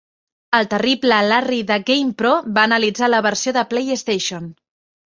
El 0.59 0.63
terrible 0.71 1.19
Larry 1.33 1.61
de 1.73 1.77
"GamePro" 1.91 2.33
va 2.57 2.65
analitzar 2.73 3.13
la 3.15 3.23
versió 3.31 3.57
de 3.63 3.69
PlayStation. 3.75 4.53